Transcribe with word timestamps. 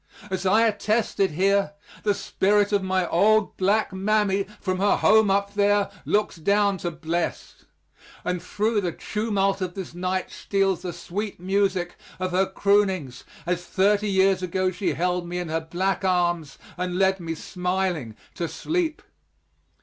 As 0.31 0.47
I 0.47 0.63
attest 0.65 1.19
it 1.19 1.29
here, 1.29 1.73
the 2.01 2.15
spirit 2.15 2.71
of 2.71 2.81
my 2.81 3.07
old 3.09 3.55
black 3.55 3.93
mammy, 3.93 4.47
from 4.59 4.79
her 4.79 4.95
home 4.95 5.29
up 5.29 5.53
there, 5.53 5.91
looks 6.05 6.37
down 6.37 6.79
to 6.79 6.89
bless, 6.89 7.65
and 8.25 8.41
through 8.41 8.81
the 8.81 8.93
tumult 8.93 9.61
of 9.61 9.75
this 9.75 9.93
night 9.93 10.31
steals 10.31 10.81
the 10.81 10.91
sweet 10.91 11.39
music 11.39 11.97
of 12.19 12.31
her 12.31 12.47
croonings 12.47 13.25
as 13.45 13.63
thirty 13.63 14.09
years 14.09 14.41
ago 14.41 14.71
she 14.71 14.95
held 14.95 15.27
me 15.27 15.37
in 15.37 15.49
her 15.49 15.61
black 15.61 16.03
arms 16.03 16.57
and 16.77 16.97
led 16.97 17.19
me 17.19 17.35
smiling 17.35 18.15
to 18.33 18.47
sleep. 18.47 19.03